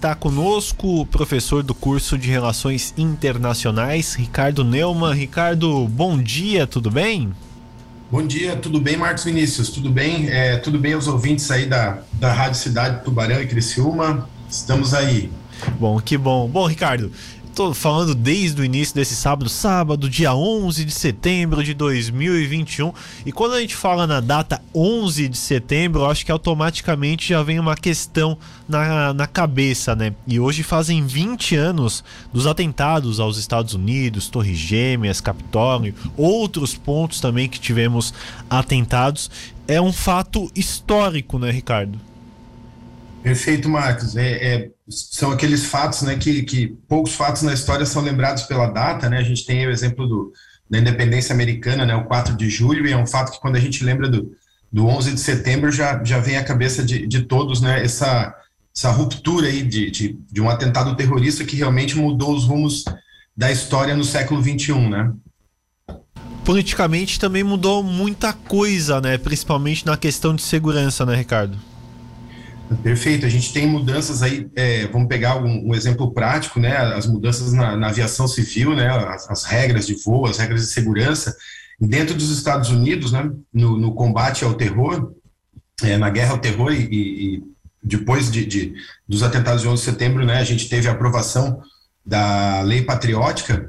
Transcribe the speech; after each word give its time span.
está 0.00 0.14
conosco 0.14 1.02
o 1.02 1.04
professor 1.04 1.62
do 1.62 1.74
curso 1.74 2.16
de 2.16 2.30
Relações 2.30 2.94
Internacionais, 2.96 4.14
Ricardo 4.14 4.64
Neumann. 4.64 5.12
Ricardo, 5.12 5.86
bom 5.88 6.16
dia, 6.16 6.66
tudo 6.66 6.90
bem? 6.90 7.30
Bom 8.10 8.26
dia, 8.26 8.56
tudo 8.56 8.80
bem, 8.80 8.96
Marcos 8.96 9.24
Vinícius? 9.24 9.68
Tudo 9.68 9.90
bem? 9.90 10.26
É, 10.30 10.56
tudo 10.56 10.78
bem 10.78 10.94
aos 10.94 11.06
ouvintes 11.06 11.50
aí 11.50 11.66
da, 11.66 11.98
da 12.14 12.32
Rádio 12.32 12.58
Cidade 12.58 13.04
Tubarão 13.04 13.42
e 13.42 13.46
Criciúma? 13.46 14.26
Estamos 14.48 14.94
aí. 14.94 15.30
Bom, 15.78 16.00
que 16.00 16.16
bom. 16.16 16.48
Bom, 16.48 16.66
Ricardo, 16.66 17.12
tô 17.54 17.74
falando 17.74 18.14
desde 18.14 18.60
o 18.60 18.64
início 18.64 18.94
desse 18.94 19.14
sábado, 19.14 19.48
sábado, 19.48 20.08
dia 20.08 20.34
11 20.34 20.84
de 20.84 20.92
setembro 20.92 21.62
de 21.62 21.74
2021. 21.74 22.92
E 23.26 23.32
quando 23.32 23.54
a 23.54 23.60
gente 23.60 23.74
fala 23.74 24.06
na 24.06 24.20
data 24.20 24.62
11 24.74 25.28
de 25.28 25.36
setembro, 25.36 26.06
acho 26.06 26.24
que 26.24 26.32
automaticamente 26.32 27.28
já 27.28 27.42
vem 27.42 27.58
uma 27.58 27.74
questão 27.74 28.38
na, 28.68 29.12
na 29.12 29.26
cabeça, 29.26 29.94
né? 29.94 30.14
E 30.26 30.38
hoje 30.38 30.62
fazem 30.62 31.04
20 31.04 31.56
anos 31.56 32.04
dos 32.32 32.46
atentados 32.46 33.20
aos 33.20 33.36
Estados 33.36 33.74
Unidos, 33.74 34.28
Torres 34.28 34.58
Gêmeas, 34.58 35.20
Capitólio, 35.20 35.94
outros 36.16 36.74
pontos 36.74 37.20
também 37.20 37.48
que 37.48 37.58
tivemos 37.58 38.14
atentados. 38.48 39.30
É 39.66 39.80
um 39.80 39.92
fato 39.92 40.50
histórico, 40.54 41.38
né, 41.38 41.50
Ricardo? 41.50 42.09
Perfeito, 43.22 43.68
Marcos. 43.68 44.16
É, 44.16 44.30
é, 44.30 44.70
são 44.88 45.30
aqueles 45.30 45.66
fatos, 45.66 46.02
né, 46.02 46.16
que, 46.16 46.42
que 46.42 46.68
poucos 46.88 47.14
fatos 47.14 47.42
na 47.42 47.52
história 47.52 47.84
são 47.84 48.02
lembrados 48.02 48.44
pela 48.44 48.66
data, 48.66 49.08
né? 49.08 49.18
A 49.18 49.22
gente 49.22 49.44
tem 49.44 49.66
o 49.66 49.70
exemplo 49.70 50.06
do, 50.06 50.32
da 50.68 50.78
independência 50.78 51.34
americana, 51.34 51.84
né, 51.84 51.94
o 51.94 52.04
4 52.04 52.36
de 52.36 52.48
julho, 52.48 52.86
e 52.86 52.92
é 52.92 52.96
um 52.96 53.06
fato 53.06 53.32
que 53.32 53.40
quando 53.40 53.56
a 53.56 53.60
gente 53.60 53.84
lembra 53.84 54.08
do, 54.08 54.32
do 54.72 54.86
11 54.86 55.14
de 55.14 55.20
setembro 55.20 55.70
já, 55.70 56.02
já 56.02 56.18
vem 56.18 56.36
à 56.36 56.44
cabeça 56.44 56.82
de, 56.82 57.06
de 57.06 57.22
todos, 57.22 57.60
né, 57.60 57.84
essa, 57.84 58.34
essa 58.74 58.90
ruptura 58.90 59.48
aí 59.48 59.62
de, 59.62 59.90
de, 59.90 60.18
de 60.30 60.40
um 60.40 60.48
atentado 60.48 60.96
terrorista 60.96 61.44
que 61.44 61.56
realmente 61.56 61.98
mudou 61.98 62.34
os 62.34 62.44
rumos 62.44 62.84
da 63.36 63.50
história 63.50 63.96
no 63.96 64.04
século 64.04 64.40
21, 64.40 64.88
né? 64.88 65.12
Politicamente 66.44 67.18
também 67.18 67.44
mudou 67.44 67.82
muita 67.82 68.32
coisa, 68.32 69.00
né? 69.00 69.18
Principalmente 69.18 69.84
na 69.86 69.96
questão 69.96 70.34
de 70.34 70.42
segurança, 70.42 71.04
né, 71.04 71.14
Ricardo? 71.14 71.56
Perfeito, 72.76 73.26
a 73.26 73.28
gente 73.28 73.52
tem 73.52 73.66
mudanças 73.66 74.22
aí, 74.22 74.48
é, 74.54 74.86
vamos 74.86 75.08
pegar 75.08 75.36
um, 75.36 75.70
um, 75.70 75.74
exemplo 75.74 76.12
prático, 76.12 76.60
né, 76.60 76.76
as 76.76 77.04
mudanças 77.04 77.52
na, 77.52 77.76
na 77.76 77.88
aviação 77.88 78.28
civil, 78.28 78.76
né, 78.76 78.88
as, 78.88 79.28
as, 79.28 79.44
regras 79.44 79.88
de 79.88 79.94
voo, 79.94 80.26
as 80.26 80.38
regras 80.38 80.60
de 80.60 80.68
segurança, 80.68 81.36
dentro 81.80 82.14
dos 82.14 82.30
Estados 82.30 82.70
Unidos, 82.70 83.10
né, 83.10 83.28
no, 83.52 83.76
no 83.76 83.92
combate 83.92 84.44
ao 84.44 84.54
terror, 84.54 85.12
é, 85.82 85.96
na 85.96 86.10
guerra 86.10 86.32
ao 86.32 86.38
terror 86.38 86.72
e, 86.72 86.84
e 86.92 87.42
depois 87.82 88.30
de, 88.30 88.46
de, 88.46 88.74
dos 89.08 89.24
atentados 89.24 89.62
de 89.62 89.68
11 89.68 89.82
de 89.82 89.90
setembro, 89.90 90.24
né, 90.24 90.38
a 90.38 90.44
gente 90.44 90.68
teve 90.68 90.86
a 90.86 90.92
aprovação 90.92 91.60
da 92.06 92.62
lei 92.62 92.82
patriótica, 92.82 93.68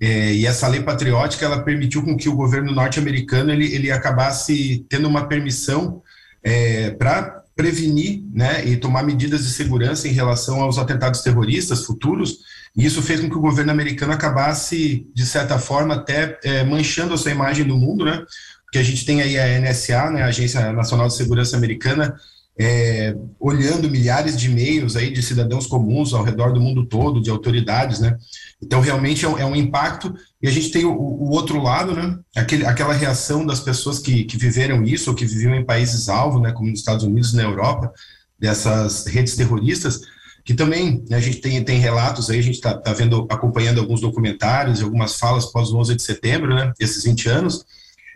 é, 0.00 0.32
e 0.32 0.46
essa 0.46 0.68
lei 0.68 0.82
patriótica, 0.82 1.44
ela 1.44 1.62
permitiu 1.62 2.02
com 2.02 2.16
que 2.16 2.28
o 2.28 2.36
governo 2.36 2.70
norte-americano, 2.70 3.50
ele, 3.50 3.74
ele 3.74 3.90
acabasse 3.90 4.86
tendo 4.88 5.08
uma 5.08 5.26
permissão 5.26 6.00
é, 6.44 6.90
para 6.90 7.42
prevenir 7.56 8.22
né, 8.34 8.64
e 8.66 8.76
tomar 8.76 9.02
medidas 9.02 9.42
de 9.42 9.50
segurança 9.50 10.06
em 10.06 10.12
relação 10.12 10.60
aos 10.60 10.76
atentados 10.76 11.22
terroristas 11.22 11.84
futuros, 11.84 12.40
e 12.76 12.84
isso 12.84 13.00
fez 13.00 13.18
com 13.18 13.30
que 13.30 13.36
o 13.36 13.40
governo 13.40 13.72
americano 13.72 14.12
acabasse, 14.12 15.06
de 15.14 15.24
certa 15.24 15.58
forma, 15.58 15.94
até 15.94 16.38
é, 16.44 16.62
manchando 16.62 17.14
a 17.14 17.16
sua 17.16 17.30
imagem 17.30 17.64
no 17.64 17.78
mundo, 17.78 18.04
né? 18.04 18.22
Porque 18.64 18.76
a 18.76 18.82
gente 18.82 19.06
tem 19.06 19.22
aí 19.22 19.38
a 19.38 19.58
NSA, 19.58 20.10
né, 20.10 20.22
a 20.22 20.26
Agência 20.26 20.70
Nacional 20.72 21.08
de 21.08 21.14
Segurança 21.14 21.56
Americana, 21.56 22.14
é, 22.58 23.14
olhando 23.38 23.90
milhares 23.90 24.36
de 24.38 24.50
e-mails 24.50 24.96
aí 24.96 25.10
de 25.10 25.22
cidadãos 25.22 25.66
comuns 25.66 26.14
ao 26.14 26.24
redor 26.24 26.52
do 26.52 26.60
mundo 26.60 26.86
todo, 26.86 27.20
de 27.20 27.30
autoridades, 27.30 28.00
né? 28.00 28.16
Então, 28.62 28.80
realmente 28.80 29.24
é 29.24 29.28
um, 29.28 29.38
é 29.38 29.44
um 29.44 29.54
impacto, 29.54 30.14
e 30.40 30.48
a 30.48 30.50
gente 30.50 30.70
tem 30.70 30.84
o, 30.84 30.92
o 30.92 31.30
outro 31.30 31.62
lado, 31.62 31.94
né? 31.94 32.18
Aquele, 32.34 32.64
aquela 32.64 32.94
reação 32.94 33.44
das 33.44 33.60
pessoas 33.60 33.98
que, 33.98 34.24
que 34.24 34.38
viveram 34.38 34.82
isso, 34.82 35.10
ou 35.10 35.16
que 35.16 35.26
viviam 35.26 35.54
em 35.54 35.64
países-alvo, 35.64 36.40
né? 36.40 36.52
Como 36.52 36.70
nos 36.70 36.78
Estados 36.78 37.04
Unidos 37.04 37.34
na 37.34 37.42
Europa, 37.42 37.92
dessas 38.38 39.06
redes 39.06 39.36
terroristas, 39.36 40.00
que 40.44 40.54
também 40.54 41.04
né, 41.10 41.16
a 41.16 41.20
gente 41.20 41.38
tem, 41.40 41.62
tem 41.62 41.78
relatos 41.78 42.30
aí, 42.30 42.38
a 42.38 42.42
gente 42.42 42.54
está 42.54 42.72
tá 42.72 42.92
vendo, 42.92 43.26
acompanhando 43.28 43.80
alguns 43.80 44.00
documentários, 44.00 44.80
algumas 44.80 45.16
falas 45.16 45.46
pós 45.46 45.72
11 45.72 45.96
de 45.96 46.02
setembro, 46.02 46.54
né? 46.54 46.72
Esses 46.80 47.04
20 47.04 47.28
anos, 47.28 47.64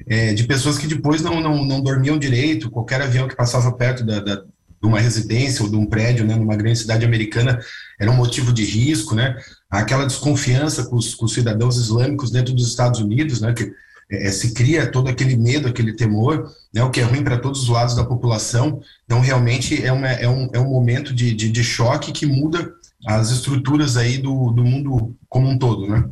é, 0.07 0.33
de 0.33 0.45
pessoas 0.45 0.79
que 0.79 0.87
depois 0.87 1.23
não, 1.23 1.41
não, 1.41 1.65
não 1.65 1.81
dormiam 1.81 2.19
direito, 2.19 2.71
qualquer 2.71 3.01
avião 3.01 3.29
que 3.29 3.37
passava 3.37 3.73
perto 3.73 4.05
da, 4.05 4.21
da, 4.21 4.37
de 4.37 4.87
uma 4.87 4.99
residência 4.99 5.63
ou 5.63 5.71
de 5.71 5.77
um 5.77 5.87
prédio, 5.87 6.27
né, 6.27 6.35
numa 6.35 6.57
grande 6.57 6.79
cidade 6.79 7.05
americana, 7.05 7.61
era 7.99 8.11
um 8.11 8.17
motivo 8.17 8.53
de 8.53 8.65
risco, 8.65 9.15
né, 9.15 9.37
aquela 9.71 10.07
desconfiança 10.07 10.85
com 10.85 10.97
os, 10.97 11.15
com 11.15 11.27
os 11.27 11.35
cidadãos 11.35 11.77
islâmicos 11.77 12.31
dentro 12.31 12.55
dos 12.55 12.67
Estados 12.67 13.01
Unidos, 13.01 13.41
né, 13.41 13.53
que 13.53 13.71
é, 14.11 14.29
é 14.29 14.33
se 14.33 14.53
cria 14.55 14.91
todo 14.91 15.09
aquele 15.09 15.37
medo, 15.37 15.69
aquele 15.69 15.93
temor, 15.93 16.51
né, 16.73 16.83
o 16.83 16.91
que 16.91 17.01
é 17.01 17.05
ruim 17.05 17.23
para 17.23 17.39
todos 17.39 17.63
os 17.63 17.69
lados 17.69 17.95
da 17.95 18.05
população, 18.05 18.81
então 19.05 19.21
realmente 19.21 19.85
é, 19.85 19.93
uma, 19.93 20.09
é, 20.09 20.29
um, 20.29 20.49
é 20.53 20.59
um 20.59 20.71
momento 20.71 21.15
de, 21.15 21.35
de, 21.35 21.51
de 21.51 21.65
choque 21.65 22.13
que 22.13 22.25
muda 22.27 22.73
as 23.07 23.31
estruturas 23.31 23.97
aí 23.97 24.19
do, 24.19 24.51
do 24.51 24.65
mundo 24.65 25.15
como 25.29 25.49
um 25.49 25.59
todo, 25.59 25.87
né. 25.87 26.05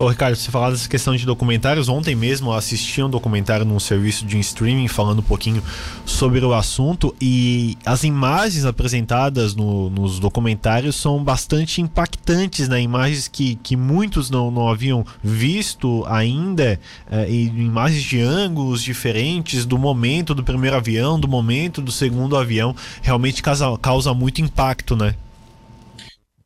Ô 0.00 0.06
Ricardo, 0.06 0.36
você 0.36 0.48
falou 0.48 0.70
dessa 0.70 0.88
questão 0.88 1.16
de 1.16 1.26
documentários. 1.26 1.88
Ontem 1.88 2.14
mesmo 2.14 2.50
eu 2.50 2.54
assisti 2.54 3.02
um 3.02 3.10
documentário 3.10 3.66
num 3.66 3.80
serviço 3.80 4.24
de 4.24 4.38
streaming 4.38 4.86
falando 4.86 5.18
um 5.18 5.24
pouquinho 5.24 5.60
sobre 6.06 6.38
o 6.44 6.54
assunto 6.54 7.12
e 7.20 7.76
as 7.84 8.04
imagens 8.04 8.64
apresentadas 8.64 9.56
no, 9.56 9.90
nos 9.90 10.20
documentários 10.20 10.94
são 10.94 11.24
bastante 11.24 11.80
impactantes, 11.80 12.68
né? 12.68 12.80
Imagens 12.80 13.26
que, 13.26 13.56
que 13.56 13.76
muitos 13.76 14.30
não, 14.30 14.52
não 14.52 14.68
haviam 14.68 15.04
visto 15.20 16.04
ainda, 16.06 16.78
é, 17.10 17.28
e 17.28 17.46
imagens 17.46 18.04
de 18.04 18.20
ângulos 18.20 18.84
diferentes 18.84 19.66
do 19.66 19.76
momento 19.76 20.32
do 20.32 20.44
primeiro 20.44 20.76
avião, 20.76 21.18
do 21.18 21.26
momento 21.26 21.82
do 21.82 21.90
segundo 21.90 22.36
avião. 22.36 22.72
Realmente 23.02 23.42
causa, 23.42 23.76
causa 23.78 24.14
muito 24.14 24.40
impacto, 24.40 24.94
né? 24.94 25.16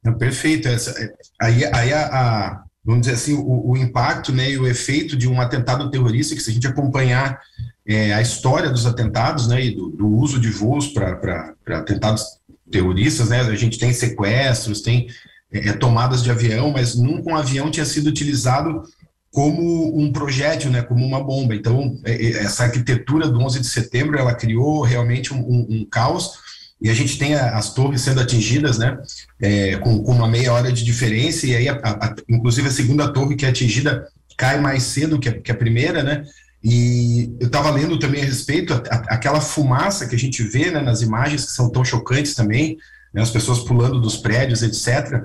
É, 0.06 0.10
perfeito. 0.10 0.68
Essa, 0.68 0.90
é, 0.92 1.12
aí 1.38 1.64
aí 1.66 1.92
a, 1.92 2.06
a 2.06 2.71
vamos 2.84 3.02
dizer 3.02 3.14
assim, 3.14 3.34
o, 3.34 3.70
o, 3.70 3.76
impacto 3.76 4.32
né, 4.32 4.50
e 4.50 4.58
o 4.58 4.66
efeito 4.66 5.16
de 5.16 5.28
um 5.28 5.40
atentado 5.40 5.90
terrorista, 5.90 6.34
que 6.34 6.42
se 6.42 6.50
a 6.50 6.52
gente 6.52 6.66
acompanhar 6.66 7.40
é, 7.86 8.12
a 8.12 8.20
história 8.20 8.70
dos 8.70 8.86
atentados 8.86 9.46
né, 9.46 9.64
e 9.64 9.74
do, 9.74 9.90
do 9.90 10.08
uso 10.08 10.40
de 10.40 10.50
voos 10.50 10.88
para 10.88 11.54
atentados 11.68 12.24
terroristas, 12.70 13.28
né, 13.28 13.40
a 13.40 13.54
gente 13.54 13.78
tem 13.78 13.92
sequestros, 13.92 14.80
tem 14.80 15.08
é, 15.52 15.68
é, 15.68 15.72
tomadas 15.74 16.22
de 16.22 16.30
avião, 16.30 16.70
mas 16.70 16.96
nunca 16.96 17.30
um 17.30 17.36
avião 17.36 17.70
tinha 17.70 17.84
sido 17.84 18.08
utilizado 18.08 18.82
como 19.30 19.98
um 19.98 20.12
projétil, 20.12 20.70
né, 20.70 20.82
como 20.82 21.04
uma 21.04 21.22
bomba. 21.22 21.54
Então, 21.54 21.98
é, 22.04 22.12
é, 22.12 22.30
essa 22.44 22.64
arquitetura 22.64 23.28
do 23.28 23.40
11 23.40 23.60
de 23.60 23.66
setembro, 23.66 24.18
ela 24.18 24.34
criou 24.34 24.82
realmente 24.82 25.32
um, 25.32 25.38
um, 25.38 25.66
um 25.70 25.86
caos, 25.90 26.38
e 26.82 26.90
a 26.90 26.94
gente 26.94 27.16
tem 27.16 27.34
a, 27.34 27.56
as 27.56 27.72
torres 27.72 28.00
sendo 28.00 28.20
atingidas, 28.20 28.76
né, 28.76 28.98
é, 29.40 29.76
com, 29.76 30.02
com, 30.02 30.12
uma 30.12 30.26
meia 30.26 30.52
hora 30.52 30.72
de 30.72 30.84
diferença, 30.84 31.46
e 31.46 31.54
aí, 31.54 31.68
a, 31.68 31.74
a, 31.74 32.14
inclusive, 32.28 32.68
a 32.68 32.72
segunda 32.72 33.12
torre 33.12 33.36
que 33.36 33.46
é 33.46 33.48
atingida 33.48 34.08
cai 34.36 34.60
mais 34.60 34.82
cedo 34.82 35.18
que 35.18 35.28
a, 35.28 35.40
que 35.40 35.54
primeira, 35.54 36.02
né, 36.02 36.24
e 36.62 37.34
eu 37.40 37.46
estava 37.46 37.70
lendo 37.70 37.98
também 37.98 38.22
a 38.22 38.24
respeito, 38.24 38.72
aquela 39.08 39.40
fumaça 39.40 40.06
que 40.06 40.14
a 40.14 40.18
gente 40.18 40.42
vê 40.42 40.70
né, 40.70 40.80
nas 40.80 41.02
imagens, 41.02 41.44
que 41.44 41.52
são 41.52 41.70
tão 41.70 41.84
chocantes 41.84 42.34
também, 42.34 42.76
né, 43.14 43.22
as 43.22 43.30
pessoas 43.30 43.60
pulando 43.60 44.00
dos 44.00 44.16
prédios, 44.16 44.62
etc., 44.62 45.22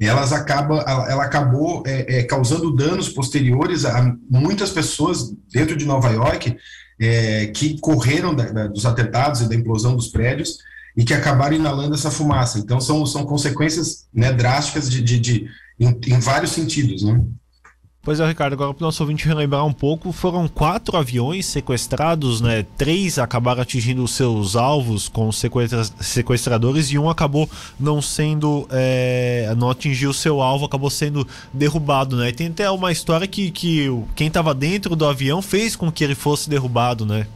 elas 0.00 0.32
acaba, 0.32 0.80
ela 1.08 1.24
acabou 1.24 1.84
é, 1.86 2.18
é, 2.18 2.22
causando 2.24 2.74
danos 2.74 3.08
posteriores 3.08 3.84
a 3.84 4.12
muitas 4.28 4.70
pessoas 4.70 5.32
dentro 5.52 5.76
de 5.76 5.84
Nova 5.84 6.10
York 6.10 6.56
é, 6.98 7.46
que 7.46 7.78
correram 7.80 8.34
da, 8.34 8.50
da, 8.50 8.66
dos 8.66 8.84
atentados 8.84 9.40
e 9.40 9.48
da 9.48 9.54
implosão 9.54 9.94
dos 9.94 10.08
prédios 10.08 10.58
e 10.96 11.04
que 11.04 11.14
acabaram 11.14 11.56
inalando 11.56 11.94
essa 11.94 12.10
fumaça. 12.10 12.58
Então, 12.58 12.80
são, 12.80 13.04
são 13.04 13.24
consequências 13.24 14.06
né, 14.12 14.32
drásticas 14.32 14.90
de, 14.90 15.02
de, 15.02 15.18
de 15.18 15.48
em, 15.78 15.98
em, 16.06 16.20
vários 16.20 16.52
sentidos. 16.52 17.02
Né? 17.02 17.20
Pois 18.04 18.20
é, 18.20 18.28
Ricardo, 18.28 18.52
agora 18.52 18.74
para 18.74 18.82
o 18.82 18.86
nosso 18.86 19.02
ouvinte 19.02 19.26
relembrar 19.26 19.64
um 19.64 19.72
pouco, 19.72 20.12
foram 20.12 20.46
quatro 20.46 20.94
aviões 20.94 21.46
sequestrados, 21.46 22.38
né? 22.38 22.66
Três 22.76 23.18
acabaram 23.18 23.62
atingindo 23.62 24.06
seus 24.06 24.56
alvos 24.56 25.08
com 25.08 25.32
sequestra 25.32 25.82
sequestradores 25.98 26.90
e 26.90 26.98
um 26.98 27.08
acabou 27.08 27.48
não 27.80 28.02
sendo. 28.02 28.68
É, 28.70 29.54
não 29.56 29.70
atingiu 29.70 30.12
seu 30.12 30.42
alvo, 30.42 30.66
acabou 30.66 30.90
sendo 30.90 31.26
derrubado, 31.50 32.14
né? 32.14 32.28
E 32.28 32.32
tem 32.34 32.48
até 32.48 32.70
uma 32.70 32.92
história 32.92 33.26
que, 33.26 33.50
que 33.50 33.88
quem 34.14 34.26
estava 34.28 34.54
dentro 34.54 34.94
do 34.94 35.06
avião 35.06 35.40
fez 35.40 35.74
com 35.74 35.90
que 35.90 36.04
ele 36.04 36.14
fosse 36.14 36.50
derrubado, 36.50 37.06
né? 37.06 37.26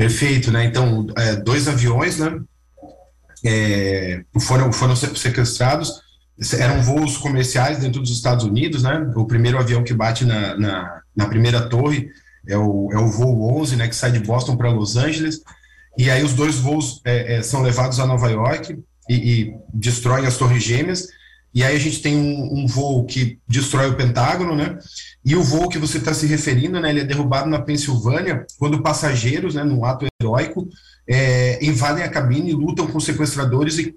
Perfeito, 0.00 0.50
né? 0.50 0.64
Então, 0.64 1.08
é, 1.14 1.36
dois 1.36 1.68
aviões, 1.68 2.16
né? 2.16 2.40
É, 3.44 4.24
foram, 4.40 4.72
foram 4.72 4.96
sequestrados, 4.96 6.00
eram 6.58 6.80
voos 6.80 7.18
comerciais 7.18 7.80
dentro 7.80 8.00
dos 8.00 8.10
Estados 8.10 8.46
Unidos, 8.46 8.82
né? 8.82 9.12
O 9.14 9.26
primeiro 9.26 9.58
avião 9.58 9.84
que 9.84 9.92
bate 9.92 10.24
na, 10.24 10.56
na, 10.56 11.02
na 11.14 11.28
primeira 11.28 11.68
torre 11.68 12.08
é 12.48 12.56
o, 12.56 12.88
é 12.90 12.96
o 12.96 13.08
voo 13.08 13.60
11, 13.60 13.76
né? 13.76 13.88
Que 13.88 13.94
sai 13.94 14.10
de 14.10 14.20
Boston 14.20 14.56
para 14.56 14.70
Los 14.70 14.96
Angeles. 14.96 15.42
E 15.98 16.08
aí 16.08 16.24
os 16.24 16.32
dois 16.32 16.54
voos 16.54 17.02
é, 17.04 17.34
é, 17.34 17.42
são 17.42 17.60
levados 17.60 18.00
a 18.00 18.06
Nova 18.06 18.30
York 18.30 18.82
e, 19.06 19.14
e 19.14 19.54
destroem 19.74 20.24
as 20.24 20.38
torres 20.38 20.62
gêmeas. 20.62 21.08
E 21.52 21.64
aí 21.64 21.74
a 21.74 21.78
gente 21.78 22.00
tem 22.00 22.16
um, 22.16 22.60
um, 22.60 22.66
voo 22.66 23.04
que 23.04 23.38
destrói 23.46 23.90
o 23.90 23.96
Pentágono, 23.96 24.54
né? 24.54 24.78
E 25.24 25.34
o 25.34 25.42
voo 25.42 25.68
que 25.68 25.78
você 25.78 25.98
está 25.98 26.14
se 26.14 26.26
referindo, 26.26 26.80
né? 26.80 26.90
Ele 26.90 27.00
é 27.00 27.04
derrubado 27.04 27.48
na 27.48 27.60
Pensilvânia 27.60 28.46
quando 28.58 28.82
passageiros, 28.82 29.54
né? 29.56 29.64
Num 29.64 29.84
ato 29.84 30.06
heróico, 30.20 30.68
é, 31.08 31.64
invadem 31.64 32.04
a 32.04 32.08
cabine, 32.08 32.52
lutam 32.52 32.86
com 32.86 33.00
sequestradores 33.00 33.78
e 33.78 33.96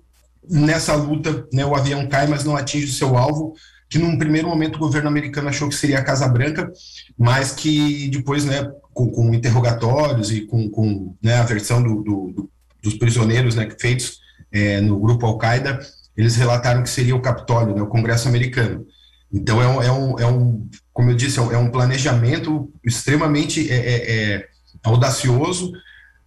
nessa 0.50 0.96
luta, 0.96 1.48
né? 1.54 1.64
O 1.64 1.76
avião 1.76 2.08
cai, 2.08 2.26
mas 2.26 2.44
não 2.44 2.56
atinge 2.56 2.88
o 2.88 2.94
seu 2.94 3.16
alvo, 3.16 3.54
que 3.88 4.00
num 4.00 4.18
primeiro 4.18 4.48
momento 4.48 4.78
o 4.78 4.80
governo 4.80 5.08
americano 5.08 5.50
achou 5.50 5.70
que 5.70 5.76
seria 5.76 6.00
a 6.00 6.04
Casa 6.04 6.28
Branca, 6.28 6.72
mas 7.16 7.52
que 7.52 8.10
depois, 8.10 8.46
né? 8.46 8.68
Com, 8.92 9.12
com 9.12 9.34
interrogatórios 9.34 10.32
e 10.32 10.42
com, 10.42 10.70
com 10.70 11.16
né, 11.22 11.36
a 11.36 11.44
versão 11.44 11.82
do, 11.82 12.02
do, 12.04 12.50
dos 12.82 12.96
prisioneiros, 12.96 13.56
né? 13.56 13.70
Feitos 13.80 14.20
é, 14.52 14.82
no 14.82 15.00
grupo 15.00 15.28
Al-Qaeda 15.28 15.80
eles 16.16 16.36
relataram 16.36 16.84
que 16.84 16.90
seria 16.90 17.16
o 17.16 17.22
Capitólio, 17.22 17.76
né, 17.76 17.82
o 17.82 17.88
Congresso 17.88 18.28
americano. 18.28 18.86
Então, 19.32 19.62
é 19.62 19.68
um, 19.68 19.82
é 19.82 19.92
um, 19.92 20.20
é 20.20 20.28
um 20.28 20.70
como 20.94 21.10
eu 21.10 21.16
disse, 21.16 21.40
é 21.40 21.42
um 21.42 21.68
é 21.68 21.70
planejamento 21.72 22.72
extremamente 22.86 23.70
é, 23.72 23.76
é, 23.76 24.36
é, 24.36 24.48
audacioso. 24.84 25.74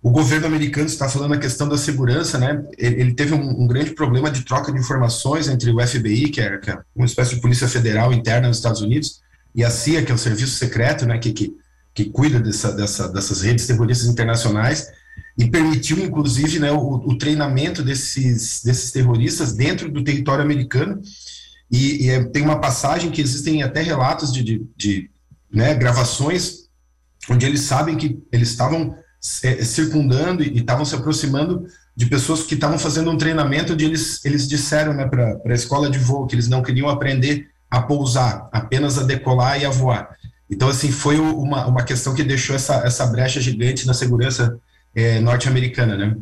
O 0.02 0.10
governo 0.10 0.46
americano 0.46 0.86
está 0.86 1.08
falando 1.08 1.34
a 1.34 1.38
questão 1.38 1.68
da 1.68 1.78
segurança, 1.78 2.36
né? 2.36 2.64
Ele 2.76 3.14
teve 3.14 3.32
um, 3.32 3.62
um, 3.62 3.66
grande 3.66 3.92
problema 3.92 4.30
de 4.30 4.42
troca 4.42 4.72
de 4.72 4.78
informações 4.78 5.48
entre 5.48 5.70
o 5.70 5.86
FBI, 5.86 6.30
que 6.30 6.40
é, 6.40 6.58
que 6.58 6.70
é, 6.70 6.78
uma 6.94 7.06
espécie 7.06 7.36
de 7.36 7.40
polícia 7.40 7.68
federal 7.68 8.12
interna 8.12 8.48
nos 8.48 8.56
Estados 8.56 8.80
Unidos, 8.80 9.20
e 9.54 9.64
a 9.64 9.70
CIA, 9.70 10.04
que 10.04 10.10
é 10.10 10.14
o 10.14 10.18
serviço 10.18 10.56
secreto, 10.56 11.06
né? 11.06 11.18
Que, 11.18 11.32
que, 11.32 11.56
que 11.94 12.06
cuida 12.06 12.40
dessa, 12.40 12.72
dessa, 12.72 13.08
dessas 13.08 13.42
redes 13.42 13.66
terroristas 13.66 14.08
internacionais 14.08 14.88
e 15.36 15.50
permitiu, 15.50 15.98
inclusive, 15.98 16.58
né, 16.58 16.72
o, 16.72 16.94
o, 16.94 17.18
treinamento 17.18 17.82
desses, 17.82 18.62
desses 18.64 18.90
terroristas 18.90 19.52
dentro 19.52 19.90
do 19.90 20.02
território 20.02 20.42
americano. 20.42 21.00
E, 21.70 22.06
e 22.06 22.10
é, 22.10 22.24
tem 22.24 22.42
uma 22.42 22.60
passagem 22.60 23.10
que 23.10 23.20
existem 23.20 23.62
até 23.62 23.82
relatos 23.82 24.32
de, 24.32 24.42
de, 24.42 24.66
de 24.76 25.10
né, 25.52 25.74
gravações 25.74 26.66
onde 27.28 27.44
eles 27.44 27.60
sabem 27.60 27.96
que 27.96 28.22
eles 28.32 28.50
estavam 28.50 28.96
é, 29.42 29.64
circundando 29.64 30.42
e 30.42 30.58
estavam 30.58 30.84
se 30.84 30.94
aproximando 30.94 31.66
de 31.94 32.06
pessoas 32.06 32.42
que 32.42 32.54
estavam 32.54 32.78
fazendo 32.78 33.10
um 33.10 33.18
treinamento 33.18 33.72
onde 33.72 33.84
eles, 33.84 34.24
eles 34.24 34.48
disseram 34.48 34.94
né, 34.94 35.06
para 35.06 35.40
a 35.44 35.54
escola 35.54 35.90
de 35.90 35.98
voo 35.98 36.26
que 36.26 36.34
eles 36.34 36.48
não 36.48 36.62
queriam 36.62 36.88
aprender 36.88 37.48
a 37.70 37.82
pousar, 37.82 38.48
apenas 38.52 38.98
a 38.98 39.02
decolar 39.02 39.60
e 39.60 39.64
a 39.64 39.70
voar. 39.70 40.16
Então, 40.48 40.68
assim, 40.68 40.92
foi 40.92 41.18
uma, 41.18 41.66
uma 41.66 41.82
questão 41.82 42.14
que 42.14 42.22
deixou 42.22 42.54
essa, 42.54 42.76
essa 42.86 43.04
brecha 43.06 43.40
gigante 43.40 43.86
na 43.86 43.94
segurança 43.94 44.56
é, 44.96 45.20
norte-americana, 45.20 45.94
né? 45.94 46.16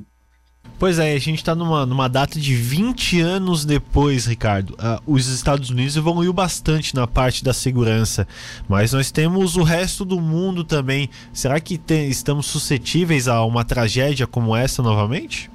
Pois 0.77 0.99
é, 0.99 1.15
a 1.15 1.19
gente 1.21 1.39
está 1.39 1.55
numa, 1.55 1.87
numa 1.87 2.09
data 2.09 2.39
de 2.39 2.57
20 2.57 3.21
anos 3.21 3.65
depois, 3.65 4.27
Ricardo. 4.27 4.71
Uh, 4.75 5.01
os 5.07 5.29
Estados 5.29 5.71
Unidos 5.71 5.97
evoluiu 5.97 6.33
bastante 6.33 6.95
na 6.97 7.07
parte 7.07 7.45
da 7.45 7.55
segurança, 7.55 8.27
mas 8.69 8.93
nós 8.93 9.13
temos 9.13 9.57
o 9.57 9.63
resto 9.63 10.05
do 10.05 10.21
mundo 10.21 10.65
também. 10.65 11.09
Será 11.33 11.61
que 11.61 11.79
tem, 11.79 12.09
estamos 12.11 12.47
suscetíveis 12.47 13.29
a 13.29 13.45
uma 13.45 13.65
tragédia 13.65 14.27
como 14.27 14.55
essa 14.57 14.83
novamente? 14.83 15.49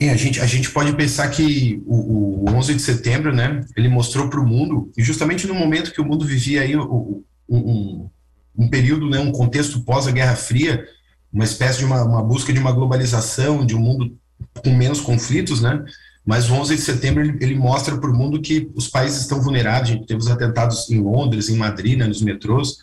É, 0.00 0.10
a, 0.10 0.16
gente, 0.16 0.40
a 0.40 0.46
gente 0.46 0.70
pode 0.70 0.92
pensar 0.94 1.28
que 1.28 1.80
o, 1.86 2.50
o 2.50 2.56
11 2.56 2.74
de 2.74 2.82
setembro, 2.82 3.34
né, 3.34 3.64
ele 3.76 3.88
mostrou 3.88 4.28
para 4.28 4.40
o 4.40 4.46
mundo, 4.46 4.90
e 4.96 5.02
justamente 5.02 5.46
no 5.46 5.54
momento 5.54 5.92
que 5.92 6.00
o 6.00 6.04
mundo 6.04 6.24
vivia 6.26 6.62
aí 6.62 6.76
um, 6.76 7.22
um, 7.48 8.10
um 8.56 8.68
período, 8.68 9.08
né, 9.08 9.20
um 9.20 9.32
contexto 9.32 9.80
pós 9.80 10.08
a 10.08 10.12
Guerra 10.12 10.36
Fria, 10.36 10.84
uma 11.32 11.44
espécie 11.44 11.78
de 11.78 11.84
uma, 11.84 12.02
uma, 12.02 12.22
busca 12.22 12.52
de 12.52 12.58
uma 12.58 12.72
globalização, 12.72 13.64
de 13.64 13.74
um 13.74 13.80
mundo 13.80 14.16
com 14.62 14.70
menos 14.70 15.00
conflitos, 15.00 15.60
né? 15.60 15.84
Mas 16.24 16.50
o 16.50 16.54
11 16.54 16.76
de 16.76 16.82
setembro 16.82 17.22
ele, 17.22 17.38
ele 17.40 17.54
mostra 17.54 17.96
para 17.96 18.10
o 18.10 18.14
mundo 18.14 18.40
que 18.40 18.70
os 18.74 18.88
países 18.88 19.20
estão 19.20 19.40
vulneráveis. 19.40 19.90
A 19.90 19.92
gente 19.94 20.06
teve 20.06 20.20
os 20.20 20.28
atentados 20.28 20.90
em 20.90 21.00
Londres, 21.00 21.48
em 21.48 21.56
Madrid, 21.56 21.98
né, 21.98 22.06
nos 22.06 22.20
metrôs, 22.20 22.76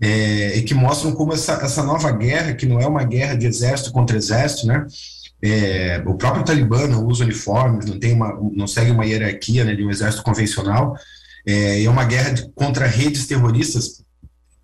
é, 0.00 0.56
e 0.56 0.62
que 0.62 0.72
mostram 0.72 1.12
como 1.12 1.32
essa, 1.32 1.52
essa 1.54 1.82
nova 1.82 2.10
guerra, 2.12 2.54
que 2.54 2.66
não 2.66 2.80
é 2.80 2.86
uma 2.86 3.04
guerra 3.04 3.34
de 3.34 3.46
exército 3.46 3.92
contra 3.92 4.16
exército, 4.16 4.66
né? 4.66 4.86
É, 5.42 6.02
o 6.06 6.14
próprio 6.14 6.44
Talibã 6.44 6.86
não 6.86 7.06
usa 7.06 7.24
uniformes, 7.24 7.86
não 7.86 7.98
tem 7.98 8.14
uma, 8.14 8.38
não 8.52 8.66
segue 8.66 8.90
uma 8.90 9.04
hierarquia 9.04 9.64
né, 9.64 9.74
de 9.74 9.84
um 9.84 9.90
exército 9.90 10.22
convencional. 10.22 10.96
É, 11.46 11.84
é 11.84 11.90
uma 11.90 12.04
guerra 12.04 12.30
de, 12.30 12.50
contra 12.52 12.86
redes 12.86 13.26
terroristas 13.26 14.02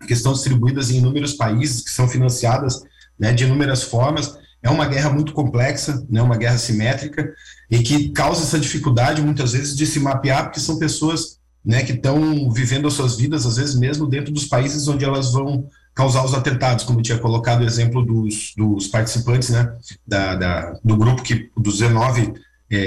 que 0.07 0.13
estão 0.13 0.33
distribuídas 0.33 0.89
em 0.89 0.97
inúmeros 0.97 1.33
países, 1.33 1.83
que 1.83 1.91
são 1.91 2.07
financiadas 2.07 2.81
né, 3.19 3.33
de 3.33 3.43
inúmeras 3.43 3.83
formas. 3.83 4.37
É 4.61 4.69
uma 4.69 4.85
guerra 4.85 5.09
muito 5.09 5.33
complexa, 5.33 6.05
né, 6.09 6.21
uma 6.21 6.37
guerra 6.37 6.57
simétrica, 6.57 7.33
e 7.69 7.79
que 7.79 8.09
causa 8.09 8.43
essa 8.43 8.59
dificuldade, 8.59 9.21
muitas 9.21 9.51
vezes, 9.53 9.75
de 9.75 9.85
se 9.85 9.99
mapear, 9.99 10.45
porque 10.45 10.59
são 10.59 10.79
pessoas 10.79 11.39
né, 11.65 11.83
que 11.83 11.93
estão 11.93 12.51
vivendo 12.51 12.87
as 12.87 12.93
suas 12.93 13.17
vidas, 13.17 13.45
às 13.45 13.57
vezes 13.57 13.75
mesmo 13.75 14.07
dentro 14.07 14.33
dos 14.33 14.45
países 14.45 14.87
onde 14.87 15.05
elas 15.05 15.31
vão 15.31 15.67
causar 15.95 16.25
os 16.25 16.33
atentados, 16.33 16.83
como 16.83 17.01
tinha 17.01 17.17
colocado 17.17 17.61
o 17.61 17.65
exemplo 17.65 18.03
dos, 18.03 18.53
dos 18.57 18.87
participantes 18.87 19.49
né, 19.49 19.71
da, 20.05 20.35
da, 20.35 20.79
do 20.83 20.97
grupo 20.97 21.21
que, 21.21 21.49
dos 21.55 21.77
19 21.77 22.33
é, 22.69 22.77
é, 22.77 22.83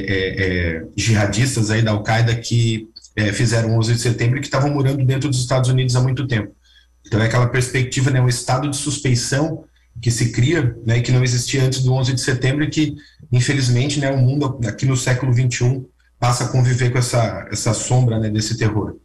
é, 0.78 0.84
jihadistas 0.96 1.70
aí 1.70 1.82
da 1.82 1.92
Al-Qaeda 1.92 2.34
que 2.34 2.88
é, 3.14 3.32
fizeram 3.32 3.78
11 3.78 3.94
de 3.94 4.00
setembro 4.00 4.38
e 4.38 4.40
que 4.40 4.46
estavam 4.46 4.70
morando 4.70 5.04
dentro 5.04 5.28
dos 5.28 5.38
Estados 5.38 5.70
Unidos 5.70 5.94
há 5.94 6.00
muito 6.00 6.26
tempo. 6.26 6.52
Então 7.06 7.22
é 7.22 7.26
aquela 7.26 7.46
perspectiva, 7.46 8.10
né, 8.10 8.20
um 8.20 8.28
estado 8.28 8.68
de 8.68 8.76
suspeição 8.76 9.64
que 10.00 10.10
se 10.10 10.32
cria, 10.32 10.76
né, 10.86 11.00
que 11.00 11.12
não 11.12 11.22
existia 11.22 11.64
antes 11.64 11.82
do 11.82 11.92
11 11.92 12.14
de 12.14 12.20
setembro 12.20 12.64
e 12.64 12.70
que, 12.70 12.94
infelizmente, 13.32 13.98
né, 13.98 14.10
o 14.10 14.18
mundo 14.18 14.58
aqui 14.66 14.86
no 14.86 14.96
século 14.96 15.32
21 15.32 15.84
passa 16.18 16.44
a 16.44 16.48
conviver 16.48 16.90
com 16.90 16.98
essa, 16.98 17.46
essa 17.50 17.74
sombra 17.74 18.18
né, 18.18 18.30
desse 18.30 18.56
terror. 18.56 18.96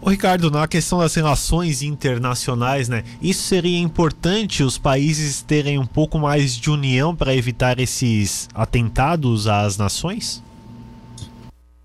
Ô 0.00 0.10
Ricardo, 0.10 0.50
na 0.50 0.66
questão 0.66 0.98
das 0.98 1.14
relações 1.14 1.80
internacionais, 1.80 2.88
né? 2.88 3.04
Isso 3.22 3.44
seria 3.44 3.78
importante 3.78 4.64
os 4.64 4.76
países 4.76 5.42
terem 5.42 5.78
um 5.78 5.86
pouco 5.86 6.18
mais 6.18 6.56
de 6.56 6.70
união 6.70 7.14
para 7.14 7.36
evitar 7.36 7.78
esses 7.78 8.48
atentados 8.52 9.46
às 9.46 9.78
nações? 9.78 10.42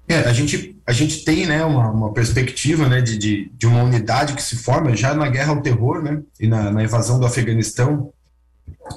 É, 0.08 0.20
a 0.20 0.32
gente, 0.32 0.80
a 0.86 0.94
gente 0.94 1.26
tem 1.26 1.46
né, 1.46 1.64
uma, 1.66 1.92
uma 1.92 2.14
perspectiva 2.14 2.88
né, 2.88 3.02
de, 3.02 3.18
de, 3.18 3.52
de, 3.58 3.68
uma 3.68 3.84
unidade 3.84 4.34
que 4.34 4.42
se 4.42 4.56
forma 4.56 4.96
já 4.96 5.14
na 5.14 5.28
guerra 5.28 5.52
ao 5.52 5.62
terror 5.62 6.02
né, 6.02 6.22
e 6.40 6.48
na, 6.48 6.72
na 6.72 6.84
invasão 6.84 7.20
do 7.20 7.26
Afeganistão. 7.26 8.12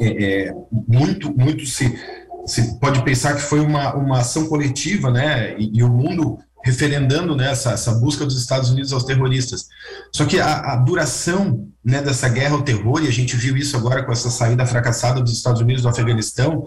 É, 0.01 0.47
é, 0.47 0.55
muito 0.89 1.37
muito 1.37 1.67
se, 1.67 1.99
se 2.47 2.79
pode 2.79 3.03
pensar 3.05 3.35
que 3.35 3.43
foi 3.43 3.61
uma, 3.61 3.95
uma 3.95 4.21
ação 4.21 4.47
coletiva 4.47 5.11
né, 5.11 5.57
e, 5.59 5.79
e 5.79 5.83
o 5.83 5.89
mundo 5.89 6.39
referendando 6.65 7.35
né, 7.35 7.51
essa, 7.51 7.73
essa, 7.73 7.93
busca 7.93 8.25
dos 8.25 8.41
Estados 8.41 8.71
Unidos 8.71 8.93
aos 8.93 9.05
terroristas. 9.05 9.69
Só 10.13 10.25
que 10.25 10.39
a, 10.39 10.73
a, 10.73 10.77
duração 10.77 11.67
né, 11.85 12.03
dessa 12.03 12.29
guerra 12.29 12.55
ao 12.55 12.63
terror, 12.63 13.03
e 13.03 13.09
a 13.09 13.13
gente 13.13 13.35
viu 13.37 13.57
isso 13.57 13.77
agora 13.77 14.03
com 14.03 14.13
essa 14.13 14.31
saída 14.31 14.67
fracassada 14.67 15.21
dos 15.21 15.33
Estados 15.33 15.61
Unidos 15.61 15.83
do 15.83 15.89
Afeganistão, 15.89 16.65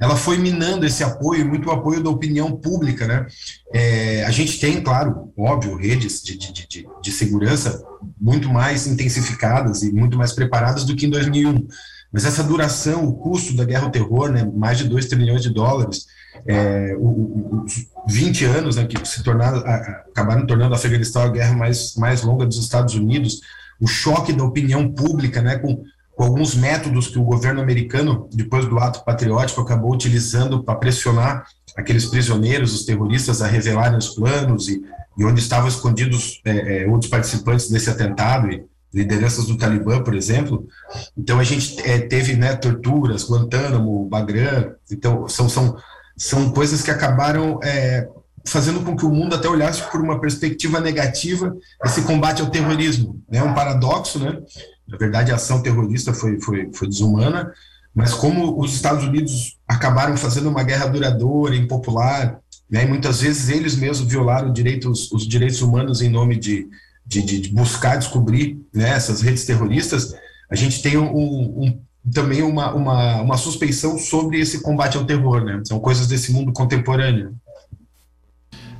ela 0.00 0.16
foi 0.16 0.38
minando 0.38 0.84
esse 0.84 1.02
apoio, 1.04 1.46
muito 1.46 1.70
apoio 1.70 2.02
da 2.02 2.10
opinião 2.10 2.52
pública, 2.52 3.06
né? 3.06 3.26
É, 3.72 4.24
a 4.24 4.30
gente 4.30 4.58
tem, 4.58 4.82
claro, 4.82 5.32
óbvio, 5.36 5.76
redes 5.76 6.22
de, 6.22 6.36
de, 6.36 6.52
de, 6.52 6.86
de, 7.02 7.12
segurança 7.12 7.82
muito 8.20 8.48
mais 8.48 8.86
intensificadas 8.86 9.82
e 9.82 9.92
muito 9.92 10.16
mais 10.18 10.32
preparadas 10.32 10.84
do 10.84 10.96
que 10.96 11.06
em 11.06 11.10
2001. 11.10 11.66
Mas 12.12 12.24
essa 12.24 12.42
duração, 12.42 13.04
o 13.04 13.14
custo 13.14 13.56
da 13.56 13.64
guerra 13.64 13.84
ao 13.84 13.90
terror, 13.90 14.30
né, 14.30 14.48
mais 14.54 14.78
de 14.78 14.84
2 14.84 15.06
trilhões 15.06 15.42
de 15.42 15.50
dólares, 15.50 16.06
é, 16.46 16.94
os 16.98 17.86
20 18.08 18.44
anos 18.44 18.76
né, 18.76 18.86
que 18.86 19.08
se 19.08 19.22
tornaram, 19.22 19.58
acabaram 19.58 20.46
tornando 20.46 20.74
a 20.74 20.76
Afeganistão 20.76 21.22
a 21.22 21.28
guerra 21.28 21.56
mais, 21.56 21.94
mais 21.96 22.22
longa 22.22 22.46
dos 22.46 22.58
Estados 22.58 22.94
Unidos, 22.94 23.40
o 23.80 23.86
choque 23.86 24.32
da 24.32 24.44
opinião 24.44 24.92
pública, 24.92 25.42
né, 25.42 25.58
com 25.58 25.82
com 26.14 26.24
alguns 26.24 26.54
métodos 26.54 27.08
que 27.08 27.18
o 27.18 27.24
governo 27.24 27.60
americano, 27.60 28.28
depois 28.32 28.66
do 28.66 28.78
ato 28.78 29.04
patriótico, 29.04 29.60
acabou 29.60 29.92
utilizando 29.92 30.62
para 30.62 30.76
pressionar 30.76 31.44
aqueles 31.76 32.06
prisioneiros, 32.06 32.72
os 32.72 32.84
terroristas, 32.84 33.42
a 33.42 33.46
revelarem 33.46 33.98
os 33.98 34.10
planos 34.10 34.68
e, 34.68 34.80
e 35.18 35.24
onde 35.24 35.40
estavam 35.40 35.68
escondidos 35.68 36.40
é, 36.44 36.84
é, 36.84 36.88
outros 36.88 37.10
participantes 37.10 37.68
desse 37.68 37.90
atentado 37.90 38.50
e 38.50 38.64
lideranças 38.92 39.46
do 39.46 39.56
Talibã, 39.56 40.02
por 40.02 40.14
exemplo. 40.14 40.68
Então 41.16 41.40
a 41.40 41.44
gente 41.44 41.80
é, 41.80 41.98
teve 41.98 42.36
né, 42.36 42.54
torturas, 42.54 43.28
Guantánamo, 43.28 44.08
Bagram. 44.08 44.72
Então 44.90 45.26
são 45.28 45.48
são 45.48 45.76
são 46.16 46.50
coisas 46.50 46.80
que 46.80 46.92
acabaram 46.92 47.58
é, 47.60 48.06
fazendo 48.46 48.84
com 48.84 48.96
que 48.96 49.04
o 49.04 49.10
mundo 49.10 49.34
até 49.34 49.48
olhasse 49.48 49.82
por 49.90 50.00
uma 50.00 50.20
perspectiva 50.20 50.78
negativa 50.78 51.56
esse 51.84 52.02
combate 52.02 52.40
ao 52.40 52.50
terrorismo. 52.50 53.20
É 53.32 53.40
né? 53.40 53.42
um 53.42 53.52
paradoxo, 53.52 54.20
né? 54.20 54.38
Na 54.86 54.96
verdade, 54.96 55.32
a 55.32 55.36
ação 55.36 55.62
terrorista 55.62 56.12
foi, 56.12 56.40
foi, 56.40 56.70
foi 56.72 56.88
desumana, 56.88 57.52
mas 57.94 58.12
como 58.12 58.60
os 58.60 58.74
Estados 58.74 59.04
Unidos 59.04 59.56
acabaram 59.66 60.16
fazendo 60.16 60.48
uma 60.48 60.62
guerra 60.62 60.86
duradoura, 60.86 61.56
impopular, 61.56 62.38
né, 62.68 62.84
e 62.84 62.88
muitas 62.88 63.20
vezes 63.20 63.48
eles 63.48 63.76
mesmos 63.76 64.08
violaram 64.08 64.52
direitos, 64.52 65.10
os 65.12 65.26
direitos 65.26 65.62
humanos 65.62 66.02
em 66.02 66.08
nome 66.08 66.36
de, 66.36 66.68
de, 67.06 67.22
de 67.22 67.48
buscar 67.50 67.96
descobrir 67.96 68.60
né, 68.74 68.90
essas 68.90 69.20
redes 69.20 69.44
terroristas, 69.44 70.14
a 70.50 70.54
gente 70.54 70.82
tem 70.82 70.96
um, 70.98 71.14
um, 71.14 71.80
também 72.12 72.42
uma, 72.42 72.74
uma, 72.74 73.22
uma 73.22 73.36
suspeição 73.36 73.98
sobre 73.98 74.40
esse 74.40 74.60
combate 74.60 74.96
ao 74.96 75.04
terror, 75.04 75.42
né? 75.42 75.62
São 75.64 75.78
coisas 75.80 76.06
desse 76.06 76.32
mundo 76.32 76.52
contemporâneo. 76.52 77.34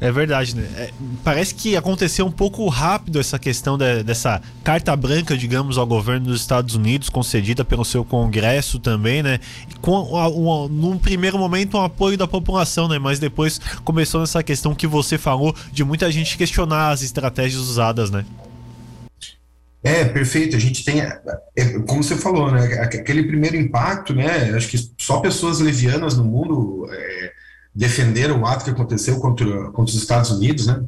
É 0.00 0.10
verdade, 0.10 0.56
né? 0.56 0.68
É, 0.76 0.90
parece 1.22 1.54
que 1.54 1.76
aconteceu 1.76 2.26
um 2.26 2.30
pouco 2.30 2.68
rápido 2.68 3.20
essa 3.20 3.38
questão 3.38 3.78
de, 3.78 4.02
dessa 4.02 4.42
carta 4.62 4.94
branca, 4.96 5.36
digamos, 5.36 5.78
ao 5.78 5.86
governo 5.86 6.26
dos 6.26 6.40
Estados 6.40 6.74
Unidos, 6.74 7.08
concedida 7.08 7.64
pelo 7.64 7.84
seu 7.84 8.04
Congresso 8.04 8.78
também, 8.78 9.22
né? 9.22 9.38
Com 9.80 10.02
um, 10.02 10.68
num 10.68 10.98
primeiro 10.98 11.38
momento 11.38 11.78
um 11.78 11.82
apoio 11.82 12.18
da 12.18 12.26
população, 12.26 12.88
né? 12.88 12.98
Mas 12.98 13.18
depois 13.18 13.60
começou 13.84 14.20
nessa 14.20 14.42
questão 14.42 14.74
que 14.74 14.86
você 14.86 15.16
falou 15.16 15.54
de 15.72 15.84
muita 15.84 16.10
gente 16.10 16.36
questionar 16.36 16.90
as 16.90 17.02
estratégias 17.02 17.60
usadas, 17.60 18.10
né? 18.10 18.24
É, 19.82 20.02
perfeito. 20.04 20.56
A 20.56 20.58
gente 20.58 20.82
tem, 20.82 21.02
é, 21.02 21.20
como 21.86 22.02
você 22.02 22.16
falou, 22.16 22.50
né? 22.50 22.80
Aquele 22.80 23.22
primeiro 23.24 23.54
impacto, 23.54 24.14
né? 24.14 24.50
Acho 24.56 24.68
que 24.68 24.78
só 24.98 25.20
pessoas 25.20 25.60
levianas 25.60 26.16
no 26.16 26.24
mundo 26.24 26.88
é, 26.90 27.32
defenderam 27.74 28.40
o 28.40 28.46
ato 28.46 28.64
que 28.64 28.70
aconteceu 28.70 29.18
contra, 29.18 29.70
contra 29.70 29.94
os 29.94 29.94
Estados 29.94 30.30
Unidos, 30.30 30.66
né? 30.66 30.84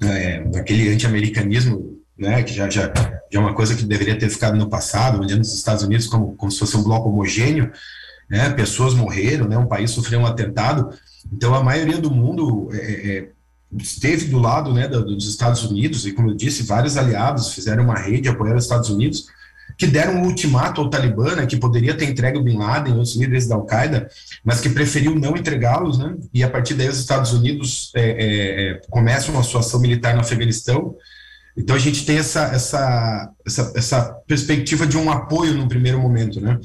É, 0.00 0.58
aquele 0.58 0.88
anti-americanismo, 0.92 1.98
né? 2.16 2.42
Que 2.42 2.52
já, 2.52 2.70
já, 2.70 2.92
já 2.94 3.20
é 3.32 3.38
uma 3.38 3.54
coisa 3.54 3.74
que 3.74 3.84
deveria 3.84 4.18
ter 4.18 4.28
ficado 4.28 4.56
no 4.56 4.68
passado, 4.68 5.20
olhando 5.20 5.42
os 5.42 5.54
Estados 5.54 5.82
Unidos 5.82 6.06
como, 6.06 6.34
como 6.36 6.50
se 6.50 6.58
fosse 6.58 6.76
um 6.76 6.82
bloco 6.82 7.08
homogêneo, 7.08 7.72
né? 8.30 8.50
Pessoas 8.50 8.94
morreram, 8.94 9.48
né? 9.48 9.58
Um 9.58 9.66
país 9.66 9.90
sofreu 9.90 10.20
um 10.20 10.26
atentado. 10.26 10.90
Então, 11.32 11.54
a 11.54 11.62
maioria 11.62 11.98
do 11.98 12.10
mundo 12.10 12.68
é, 12.72 13.16
é 13.16 13.28
esteve 13.80 14.26
do 14.26 14.38
lado 14.38 14.72
né, 14.72 14.86
dos 14.86 15.26
Estados 15.26 15.64
Unidos, 15.64 16.06
e 16.06 16.12
como 16.12 16.30
eu 16.30 16.34
disse, 16.34 16.62
vários 16.62 16.96
aliados 16.96 17.54
fizeram 17.54 17.84
uma 17.84 17.98
rede 17.98 18.28
apoiando 18.28 18.58
os 18.58 18.64
Estados 18.64 18.90
Unidos, 18.90 19.26
que 19.82 19.86
deram 19.88 20.14
um 20.14 20.26
ultimato 20.26 20.80
ao 20.80 20.88
Talibã, 20.88 21.34
né, 21.34 21.44
que 21.44 21.56
poderia 21.56 21.92
ter 21.92 22.08
entregue 22.08 22.38
o 22.38 22.42
Bin 22.44 22.56
Laden, 22.56 23.00
os 23.00 23.16
líderes 23.16 23.48
da 23.48 23.56
Al-Qaeda, 23.56 24.08
mas 24.44 24.60
que 24.60 24.68
preferiu 24.68 25.12
não 25.16 25.36
entregá-los, 25.36 25.98
né, 25.98 26.14
e 26.32 26.44
a 26.44 26.48
partir 26.48 26.74
daí 26.74 26.88
os 26.88 27.00
Estados 27.00 27.32
Unidos 27.32 27.90
é, 27.96 28.02
é, 28.02 28.70
é 28.70 28.80
começam 28.88 29.36
a 29.36 29.42
sua 29.42 29.58
ação 29.58 29.80
militar 29.80 30.14
no 30.14 30.20
Afeganistão, 30.20 30.94
então 31.56 31.74
a 31.74 31.80
gente 31.80 32.06
tem 32.06 32.16
essa, 32.16 32.44
essa, 32.54 33.32
essa, 33.44 33.72
essa 33.74 34.04
perspectiva 34.24 34.86
de 34.86 34.96
um 34.96 35.10
apoio 35.10 35.52
no 35.54 35.68
primeiro 35.68 35.98
momento, 35.98 36.40
né, 36.40 36.60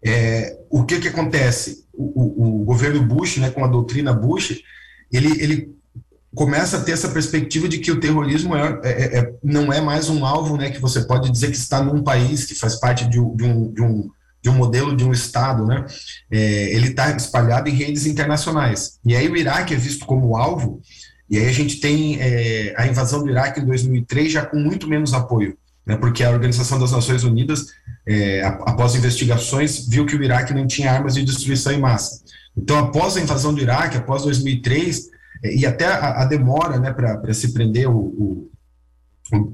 é, 0.00 0.56
o 0.70 0.84
que 0.84 1.00
que 1.00 1.08
acontece? 1.08 1.84
O, 1.92 2.04
o, 2.04 2.62
o 2.62 2.64
governo 2.64 3.02
Bush, 3.02 3.38
né, 3.38 3.50
com 3.50 3.64
a 3.64 3.68
doutrina 3.68 4.12
Bush, 4.12 4.60
ele, 5.12 5.42
ele 5.42 5.74
começa 6.34 6.76
a 6.76 6.80
ter 6.80 6.92
essa 6.92 7.08
perspectiva 7.08 7.68
de 7.68 7.78
que 7.78 7.90
o 7.90 7.98
terrorismo 7.98 8.54
é, 8.54 8.80
é, 8.84 9.18
é, 9.18 9.32
não 9.42 9.72
é 9.72 9.80
mais 9.80 10.08
um 10.08 10.24
alvo 10.24 10.56
né, 10.56 10.70
que 10.70 10.80
você 10.80 11.02
pode 11.02 11.30
dizer 11.30 11.48
que 11.48 11.56
está 11.56 11.82
num 11.82 12.02
país, 12.02 12.44
que 12.44 12.54
faz 12.54 12.76
parte 12.76 13.04
de, 13.04 13.18
de, 13.18 13.44
um, 13.44 13.72
de, 13.72 13.82
um, 13.82 14.10
de 14.40 14.48
um 14.48 14.54
modelo 14.54 14.96
de 14.96 15.04
um 15.04 15.12
Estado, 15.12 15.66
né? 15.66 15.84
É, 16.30 16.74
ele 16.74 16.88
está 16.88 17.10
espalhado 17.10 17.68
em 17.68 17.74
redes 17.74 18.06
internacionais. 18.06 18.98
E 19.04 19.16
aí 19.16 19.28
o 19.28 19.36
Iraque 19.36 19.74
é 19.74 19.76
visto 19.76 20.06
como 20.06 20.36
alvo, 20.36 20.80
e 21.28 21.36
aí 21.36 21.48
a 21.48 21.52
gente 21.52 21.80
tem 21.80 22.20
é, 22.20 22.74
a 22.76 22.86
invasão 22.86 23.22
do 23.22 23.30
Iraque 23.30 23.60
em 23.60 23.66
2003 23.66 24.32
já 24.32 24.46
com 24.46 24.56
muito 24.56 24.88
menos 24.88 25.12
apoio, 25.12 25.56
né, 25.84 25.96
porque 25.96 26.22
a 26.22 26.30
Organização 26.30 26.78
das 26.78 26.92
Nações 26.92 27.24
Unidas, 27.24 27.66
é, 28.06 28.44
após 28.44 28.94
investigações, 28.94 29.88
viu 29.88 30.06
que 30.06 30.14
o 30.14 30.22
Iraque 30.22 30.54
não 30.54 30.66
tinha 30.66 30.92
armas 30.92 31.14
de 31.14 31.24
destruição 31.24 31.72
em 31.72 31.80
massa. 31.80 32.20
Então, 32.56 32.78
após 32.78 33.16
a 33.16 33.20
invasão 33.20 33.52
do 33.52 33.60
Iraque, 33.60 33.96
após 33.96 34.22
2003, 34.22 35.10
e 35.42 35.64
até 35.64 35.86
a, 35.86 36.22
a 36.22 36.24
demora 36.24 36.78
né, 36.78 36.92
para 36.92 37.32
se 37.32 37.52
prender 37.52 37.88
o, 37.88 37.98
o 37.98 38.50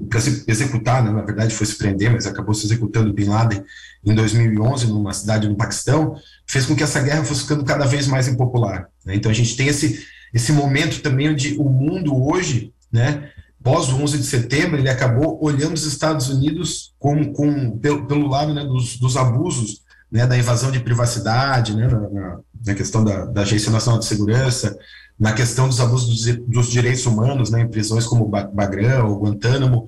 para 0.09 0.19
se 0.19 0.43
executar, 0.47 1.03
né, 1.03 1.11
na 1.11 1.21
verdade 1.21 1.53
foi 1.53 1.67
se 1.67 1.77
prender, 1.77 2.11
mas 2.11 2.25
acabou 2.25 2.53
se 2.53 2.65
executando 2.65 3.13
Bin 3.13 3.25
Laden 3.25 3.63
em 4.03 4.15
2011 4.15 4.87
numa 4.87 5.13
cidade 5.13 5.47
no 5.47 5.55
Paquistão, 5.55 6.15
fez 6.47 6.65
com 6.65 6.75
que 6.75 6.83
essa 6.83 7.01
guerra 7.01 7.23
fosse 7.23 7.41
ficando 7.41 7.63
cada 7.63 7.85
vez 7.85 8.07
mais 8.07 8.27
impopular. 8.27 8.87
Né? 9.05 9.15
Então 9.15 9.29
a 9.31 9.35
gente 9.35 9.55
tem 9.55 9.67
esse, 9.67 10.03
esse 10.33 10.51
momento 10.51 11.01
também 11.01 11.29
onde 11.29 11.55
o 11.59 11.65
mundo 11.65 12.15
hoje, 12.15 12.73
né, 12.91 13.29
pós 13.63 13.89
o 13.89 13.97
11 13.97 14.17
de 14.17 14.23
setembro, 14.23 14.79
ele 14.79 14.89
acabou 14.89 15.37
olhando 15.43 15.73
os 15.73 15.85
Estados 15.85 16.29
Unidos 16.29 16.93
com, 16.97 17.31
com, 17.33 17.77
pelo, 17.77 18.07
pelo 18.07 18.27
lado 18.27 18.53
né, 18.53 18.63
dos, 18.63 18.97
dos 18.97 19.15
abusos, 19.15 19.83
né, 20.11 20.25
da 20.25 20.37
invasão 20.37 20.71
de 20.71 20.79
privacidade, 20.79 21.75
né, 21.75 21.87
na, 21.87 22.39
na 22.65 22.73
questão 22.73 23.03
da, 23.03 23.25
da 23.25 23.41
Agência 23.41 23.71
Nacional 23.71 23.99
de 23.99 24.05
Segurança, 24.05 24.75
na 25.19 25.33
questão 25.33 25.67
dos 25.67 25.79
abusos 25.79 26.37
dos, 26.47 26.69
direitos 26.69 27.05
humanos, 27.05 27.49
né, 27.49 27.61
em 27.61 27.67
prisões 27.67 28.05
como 28.05 28.27
Bagrão 28.27 29.09
ou 29.09 29.19
Guantánamo, 29.19 29.85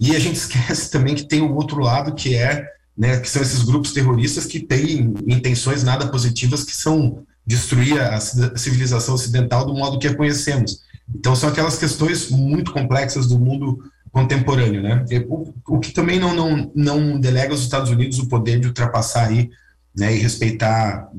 e 0.00 0.16
a 0.16 0.18
gente 0.18 0.36
esquece 0.36 0.90
também 0.90 1.14
que 1.14 1.24
tem 1.24 1.40
o 1.40 1.54
outro 1.54 1.80
lado 1.80 2.14
que 2.14 2.34
é, 2.34 2.66
né, 2.96 3.18
que 3.20 3.30
são 3.30 3.40
esses 3.40 3.62
grupos 3.62 3.92
terroristas 3.92 4.46
que 4.46 4.60
têm 4.60 5.14
intenções 5.26 5.82
nada 5.82 6.08
positivas, 6.08 6.64
que 6.64 6.74
são 6.74 7.24
destruir 7.46 8.00
a 8.00 8.20
civilização 8.20 9.14
ocidental 9.14 9.64
do 9.64 9.74
modo 9.74 9.98
que 9.98 10.06
a 10.06 10.14
conhecemos. 10.14 10.82
Então 11.14 11.34
são 11.34 11.48
aquelas 11.48 11.76
questões 11.76 12.30
muito 12.30 12.72
complexas 12.72 13.26
do 13.26 13.38
mundo 13.38 13.78
contemporâneo, 14.12 14.82
né? 14.82 15.04
O, 15.28 15.52
o 15.66 15.80
que 15.80 15.90
também 15.90 16.20
não, 16.20 16.34
não, 16.34 16.70
não 16.74 17.20
delega 17.20 17.52
aos 17.52 17.62
Estados 17.62 17.90
Unidos 17.90 18.18
o 18.18 18.28
poder 18.28 18.60
de 18.60 18.68
ultrapassar 18.68 19.28
aí, 19.28 19.50
né, 19.96 20.14
e 20.14 20.18
respeitar 20.18 21.10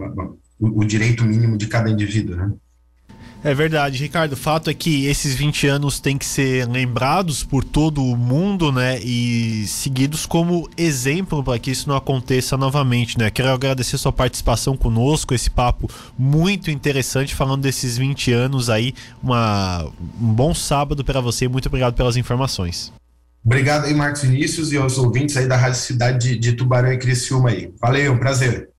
o, 0.59 0.81
o 0.81 0.85
direito 0.85 1.25
mínimo 1.25 1.57
de 1.57 1.67
cada 1.67 1.89
indivíduo, 1.89 2.35
né? 2.35 2.51
É 3.43 3.53
verdade, 3.53 3.97
Ricardo. 3.97 4.33
O 4.33 4.37
fato 4.37 4.69
é 4.69 4.73
que 4.73 5.05
esses 5.05 5.35
20 5.35 5.67
anos 5.67 5.99
têm 5.99 6.17
que 6.17 6.25
ser 6.25 6.65
lembrados 6.65 7.43
por 7.43 7.61
todo 7.61 8.01
o 8.01 8.15
mundo, 8.15 8.71
né? 8.71 8.99
E 9.01 9.67
seguidos 9.67 10.25
como 10.25 10.69
exemplo 10.77 11.43
para 11.43 11.59
que 11.59 11.69
isso 11.69 11.89
não 11.89 11.97
aconteça 11.97 12.55
novamente, 12.55 13.19
né? 13.19 13.29
Quero 13.29 13.49
agradecer 13.49 13.97
sua 13.97 14.13
participação 14.13 14.77
conosco, 14.77 15.33
esse 15.33 15.49
papo 15.49 15.89
muito 16.17 16.71
interessante 16.71 17.35
falando 17.35 17.63
desses 17.63 17.97
20 17.97 18.31
anos 18.31 18.69
aí. 18.69 18.93
Uma, 19.21 19.91
um 20.21 20.33
bom 20.33 20.53
sábado 20.53 21.03
para 21.03 21.19
você. 21.19 21.45
Muito 21.45 21.65
obrigado 21.65 21.95
pelas 21.95 22.15
informações. 22.15 22.93
Obrigado 23.45 23.85
aí, 23.85 23.93
Marcos 23.93 24.21
Vinícius, 24.21 24.71
e 24.71 24.77
aos 24.77 24.97
ouvintes 24.97 25.35
aí 25.35 25.45
da 25.45 25.57
Rádio 25.57 25.79
Cidade 25.79 26.29
de, 26.29 26.39
de 26.39 26.53
Tubarão 26.53 26.93
e 26.93 26.97
Criciúma 26.97 27.49
aí. 27.49 27.73
Valeu, 27.81 28.17
prazer. 28.17 28.69